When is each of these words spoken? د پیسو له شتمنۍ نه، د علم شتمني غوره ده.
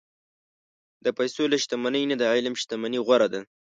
د 1.03 1.07
پیسو 1.17 1.43
له 1.51 1.57
شتمنۍ 1.63 2.03
نه، 2.09 2.15
د 2.21 2.23
علم 2.33 2.53
شتمني 2.61 2.99
غوره 3.05 3.27
ده. 3.33 3.39